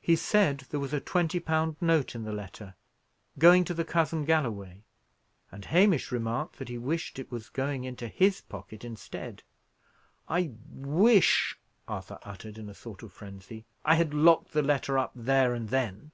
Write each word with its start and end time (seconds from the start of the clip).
He 0.00 0.14
said 0.14 0.58
there 0.70 0.78
was 0.78 0.92
a 0.94 1.00
twenty 1.00 1.40
pound 1.40 1.74
note 1.80 2.14
in 2.14 2.22
the 2.22 2.30
letter, 2.32 2.76
going 3.36 3.64
to 3.64 3.74
the 3.74 3.84
cousin 3.84 4.24
Galloway, 4.24 4.84
and 5.50 5.64
Hamish 5.64 6.12
remarked 6.12 6.60
that 6.60 6.68
he 6.68 6.78
wished 6.78 7.18
it 7.18 7.32
was 7.32 7.48
going 7.48 7.82
into 7.82 8.06
his 8.06 8.40
pocket 8.40 8.84
instead. 8.84 9.42
"I 10.28 10.52
wish" 10.70 11.58
Arthur 11.88 12.20
uttered, 12.22 12.58
in 12.58 12.68
a 12.68 12.74
sort 12.74 13.02
of 13.02 13.12
frenzy, 13.12 13.64
"I 13.84 13.96
had 13.96 14.14
locked 14.14 14.52
the 14.52 14.62
letter 14.62 15.00
up 15.00 15.10
there 15.16 15.52
and 15.52 15.68
then." 15.68 16.12